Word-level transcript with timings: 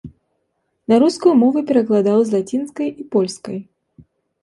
На 0.93 0.99
рускую 1.03 1.33
мову 1.43 1.59
перакладаў 1.73 2.19
з 2.25 2.29
лацінскай 2.39 2.89
і 2.93 3.03
польскай. 3.17 3.57